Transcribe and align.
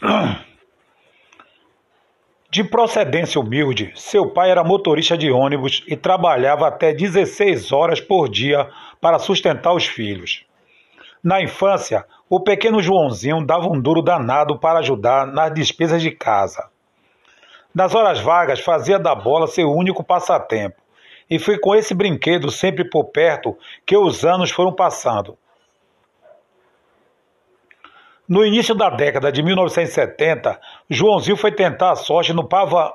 De 2.50 2.64
procedência 2.64 3.40
humilde, 3.40 3.92
seu 3.94 4.30
pai 4.30 4.50
era 4.50 4.64
motorista 4.64 5.16
de 5.16 5.30
ônibus 5.30 5.84
e 5.86 5.96
trabalhava 5.96 6.68
até 6.68 6.92
16 6.92 7.70
horas 7.72 8.00
por 8.00 8.28
dia 8.28 8.70
para 9.00 9.18
sustentar 9.18 9.74
os 9.74 9.86
filhos. 9.86 10.46
Na 11.22 11.42
infância, 11.42 12.06
o 12.30 12.40
pequeno 12.40 12.80
Joãozinho 12.80 13.44
dava 13.44 13.68
um 13.68 13.80
duro 13.80 14.00
danado 14.00 14.58
para 14.58 14.78
ajudar 14.78 15.26
nas 15.26 15.52
despesas 15.52 16.00
de 16.00 16.10
casa. 16.10 16.68
Nas 17.74 17.94
horas 17.94 18.20
vagas, 18.20 18.60
fazia 18.60 18.98
da 18.98 19.14
bola 19.14 19.46
seu 19.46 19.68
único 19.70 20.02
passatempo, 20.02 20.80
e 21.28 21.38
foi 21.38 21.58
com 21.58 21.74
esse 21.74 21.94
brinquedo 21.94 22.50
sempre 22.50 22.88
por 22.88 23.06
perto 23.06 23.58
que 23.84 23.96
os 23.96 24.24
anos 24.24 24.50
foram 24.50 24.72
passando. 24.72 25.36
No 28.28 28.44
início 28.44 28.74
da 28.74 28.90
década 28.90 29.30
de 29.30 29.40
1970, 29.40 30.60
Joãozinho 30.90 31.36
foi 31.36 31.52
tentar 31.52 31.92
a 31.92 31.96
sorte 31.96 32.32
no 32.32 32.48
Pava. 32.48 32.92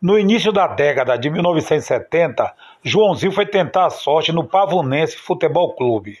No 0.00 0.18
início 0.18 0.52
da 0.52 0.66
década 0.66 1.16
de 1.16 1.30
1970, 1.30 2.54
Joãozinho 2.82 3.32
foi 3.32 3.46
tentar 3.46 3.86
a 3.86 3.90
sorte 3.90 4.30
no 4.30 4.44
Pavonense 4.44 5.16
Futebol 5.16 5.74
Clube. 5.74 6.18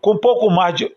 Com 0.00 0.16
pouco 0.16 0.48
mais 0.48 0.76
de 0.76 0.94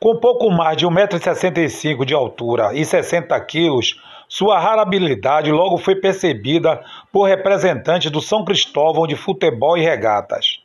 Com 0.00 0.18
pouco 0.18 0.50
mais 0.50 0.78
de 0.78 0.86
1,65m 0.86 2.06
de 2.06 2.14
altura 2.14 2.72
e 2.72 2.84
60 2.84 3.38
quilos, 3.44 4.00
sua 4.30 4.60
rara 4.60 4.82
habilidade 4.82 5.50
logo 5.50 5.76
foi 5.76 5.96
percebida 5.96 6.80
por 7.10 7.24
representantes 7.24 8.12
do 8.12 8.20
São 8.20 8.44
Cristóvão 8.44 9.04
de 9.04 9.16
futebol 9.16 9.76
e 9.76 9.80
regatas. 9.80 10.60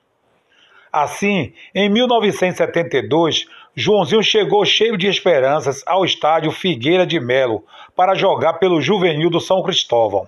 Assim, 0.94 1.52
em 1.74 1.90
1972, 1.90 3.48
Joãozinho 3.76 4.22
chegou 4.22 4.64
cheio 4.66 4.96
de 4.96 5.08
esperanças 5.08 5.82
ao 5.88 6.06
estádio 6.06 6.52
Figueira 6.52 7.08
de 7.08 7.20
Melo 7.20 7.64
para 7.96 8.14
jogar 8.14 8.54
pelo 8.54 8.80
juvenil 8.80 9.32
do 9.32 9.42
São 9.42 9.64
Cristóvão. 9.64 10.28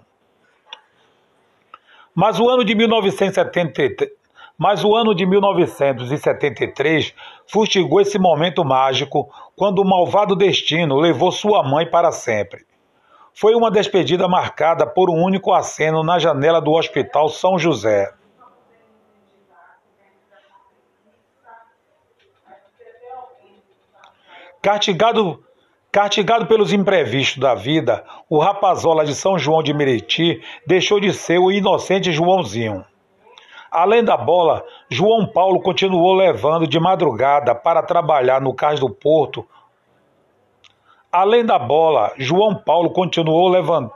Mas 2.15 2.39
o 2.39 2.49
ano 2.49 2.65
de 2.65 2.73
1973 2.73 4.17
mas 4.57 4.83
o 4.83 4.95
ano 4.95 5.13
de 5.13 5.23
1973 5.23 7.13
fustigou 7.45 8.01
esse 8.01 8.17
momento 8.17 8.65
mágico 8.65 9.29
quando 9.55 9.77
o 9.77 9.85
malvado 9.85 10.35
destino 10.35 10.97
levou 10.97 11.31
sua 11.31 11.61
mãe 11.61 11.85
para 11.85 12.11
sempre. 12.11 12.65
Foi 13.39 13.53
uma 13.53 13.69
despedida 13.69 14.27
marcada 14.27 14.83
por 14.87 15.11
um 15.11 15.23
único 15.23 15.53
aceno 15.53 16.01
na 16.01 16.17
janela 16.17 16.59
do 16.59 16.71
Hospital 16.71 17.29
São 17.29 17.59
José. 17.59 18.11
Castigado, 24.59 25.43
castigado 25.91 26.47
pelos 26.47 26.73
imprevistos 26.73 27.37
da 27.37 27.53
vida, 27.53 28.03
o 28.27 28.39
rapazola 28.39 29.05
de 29.05 29.13
São 29.13 29.37
João 29.37 29.61
de 29.61 29.71
Meriti 29.71 30.41
deixou 30.65 30.99
de 30.99 31.13
ser 31.13 31.37
o 31.37 31.51
inocente 31.51 32.11
Joãozinho. 32.11 32.83
Além 33.69 34.03
da 34.03 34.17
bola, 34.17 34.65
João 34.89 35.27
Paulo 35.27 35.61
continuou 35.61 36.15
levando 36.15 36.65
de 36.65 36.79
madrugada 36.79 37.53
para 37.53 37.83
trabalhar 37.83 38.41
no 38.41 38.55
cais 38.55 38.79
do 38.79 38.89
Porto. 38.89 39.47
Além 41.11 41.45
da 41.45 41.57
bola, 41.57 42.13
João 42.17 42.55
Paulo 42.55 42.91
continuou 42.91 43.47
levando. 43.47 43.91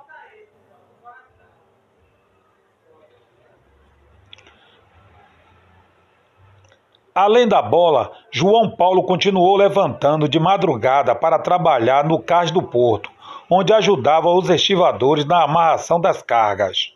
Além 7.13 7.45
da 7.45 7.61
bola, 7.61 8.13
João 8.31 8.71
Paulo 8.71 9.03
continuou 9.03 9.57
levantando 9.57 10.29
de 10.29 10.39
madrugada 10.39 11.13
para 11.13 11.37
trabalhar 11.37 12.05
no 12.05 12.17
cais 12.17 12.51
do 12.51 12.63
Porto, 12.63 13.11
onde 13.49 13.73
ajudava 13.73 14.29
os 14.29 14.49
estivadores 14.49 15.25
na 15.25 15.43
amarração 15.43 15.99
das 15.99 16.21
cargas. 16.21 16.93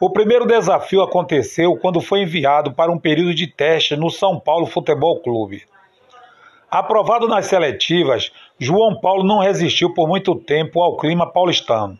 O 0.00 0.10
primeiro 0.10 0.44
desafio 0.46 1.00
aconteceu 1.00 1.76
quando 1.76 2.00
foi 2.00 2.22
enviado 2.22 2.72
para 2.72 2.90
um 2.90 2.98
período 2.98 3.32
de 3.32 3.46
teste 3.46 3.96
no 3.96 4.10
São 4.10 4.40
Paulo 4.40 4.66
Futebol 4.66 5.20
Clube. 5.20 5.64
Aprovado 6.68 7.28
nas 7.28 7.46
seletivas, 7.46 8.32
João 8.60 8.98
Paulo 9.00 9.22
não 9.22 9.38
resistiu 9.38 9.94
por 9.94 10.08
muito 10.08 10.34
tempo 10.34 10.82
ao 10.82 10.96
clima 10.96 11.30
paulistano. 11.30 11.96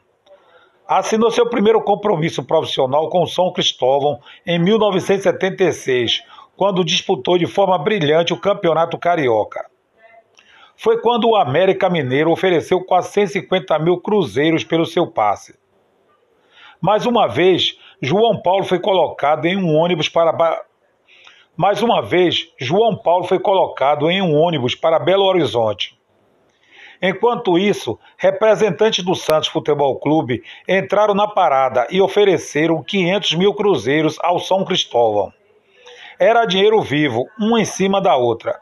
Assinou 0.89 1.31
seu 1.31 1.49
primeiro 1.49 1.81
compromisso 1.81 2.43
profissional 2.43 3.09
com 3.11 3.25
São 3.27 3.53
Cristóvão 3.53 4.19
em 4.45 4.59
1976, 4.59 6.25
quando 6.57 6.85
disputou 6.85 7.39
de 7.39 7.47
forma 7.47 7.79
brilhante 7.79 8.33
o 8.33 8.41
Campeonato 8.41 8.99
Carioca. 8.99 9.67
Foi 10.77 11.01
quando 11.01 11.29
o 11.29 11.37
América 11.37 11.89
Mineiro 11.89 12.33
ofereceu 12.33 12.83
quase 12.85 13.13
150 13.13 13.79
mil 13.79 14.01
cruzeiros 14.01 14.65
pelo 14.65 14.85
seu 14.85 15.07
passe. 15.07 15.57
Mais 16.81 17.07
uma 17.07 17.29
vez, 17.29 17.79
João 18.03 18.41
Paulo 18.43 18.65
foi 18.65 18.81
colocado 18.81 19.47
em 19.47 19.57
um 19.57 19.77
ônibus 19.77 20.09
para. 20.09 20.65
Mais 21.57 21.83
uma 21.83 22.01
vez, 22.01 22.53
João 22.59 22.97
Paulo 22.97 23.25
foi 23.25 23.39
colocado 23.39 24.11
em 24.11 24.23
um 24.23 24.35
ônibus 24.35 24.75
para 24.75 24.99
Belo 24.99 25.25
Horizonte. 25.25 25.98
Enquanto 27.01 27.59
isso, 27.59 27.99
representantes 28.17 29.05
do 29.05 29.15
Santos 29.15 29.49
Futebol 29.49 29.99
Clube 30.01 30.43
entraram 30.67 31.15
na 31.15 31.29
parada 31.29 31.87
e 31.91 32.01
ofereceram 32.01 32.83
500 32.83 33.35
mil 33.35 33.55
cruzeiros 33.55 34.17
ao 34.21 34.39
São 34.39 34.65
Cristóvão. 34.65 35.33
Era 36.19 36.45
dinheiro 36.45 36.83
vivo, 36.83 37.27
uma 37.39 37.61
em 37.61 37.65
cima 37.65 38.01
da 38.01 38.17
outra. 38.17 38.59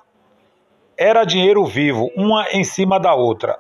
Era 0.98 1.24
dinheiro 1.24 1.64
vivo, 1.64 2.10
uma 2.14 2.46
em 2.52 2.64
cima 2.64 3.00
da 3.00 3.14
outra. 3.14 3.58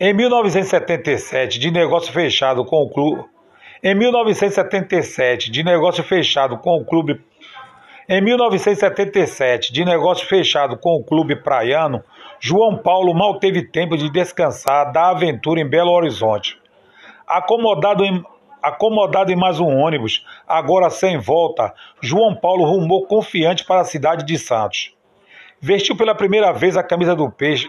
Em 0.00 0.12
1977, 0.12 1.58
de 1.58 1.70
negócio 1.70 2.12
fechado 2.12 2.64
com 2.64 2.82
o 2.82 2.90
clube. 2.90 3.24
Em 3.82 3.94
1977, 3.94 5.50
de 5.50 5.62
negócio 5.62 6.04
fechado 6.04 6.58
com 6.58 6.76
o 6.76 6.84
clube. 6.84 7.20
Em 8.08 8.20
1977, 8.22 9.72
de 9.72 9.84
negócio 9.84 10.28
fechado 10.28 10.78
com 10.78 10.94
o 10.94 11.02
clube 11.02 11.34
praiano, 11.34 12.04
João 12.38 12.78
Paulo 12.78 13.12
mal 13.12 13.40
teve 13.40 13.64
tempo 13.64 13.96
de 13.96 14.08
descansar 14.08 14.92
da 14.92 15.10
aventura 15.10 15.60
em 15.60 15.68
Belo 15.68 15.90
Horizonte. 15.90 16.56
Acomodado 17.26 18.04
em, 18.04 18.24
acomodado 18.62 19.32
em 19.32 19.36
mais 19.36 19.58
um 19.58 19.66
ônibus, 19.76 20.24
agora 20.46 20.88
sem 20.88 21.18
volta, 21.18 21.74
João 22.00 22.32
Paulo 22.32 22.64
rumou 22.64 23.08
confiante 23.08 23.64
para 23.64 23.80
a 23.80 23.84
cidade 23.84 24.24
de 24.24 24.38
Santos. 24.38 24.94
Vestiu 25.60 25.96
pela 25.96 26.14
primeira 26.14 26.52
vez 26.52 26.76
a 26.76 26.84
camisa 26.84 27.16
do 27.16 27.28
peixe 27.28 27.68